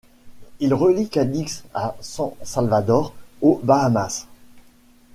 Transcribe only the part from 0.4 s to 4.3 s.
Il relie Cadix à San Salvador, aux Bahamas.